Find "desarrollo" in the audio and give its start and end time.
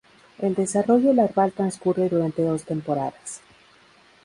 0.55-1.13